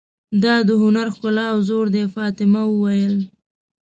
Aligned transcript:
دا 0.43 0.55
د 0.67 0.69
هنر 0.81 1.07
ښکلا 1.15 1.45
او 1.53 1.59
زور 1.69 1.85
دی، 1.93 2.03
فاطمه 2.15 2.61
وویل. 2.67 3.15